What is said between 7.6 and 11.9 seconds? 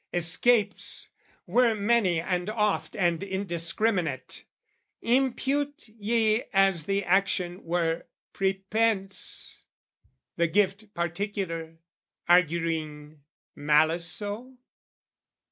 were prepense, The gift particular,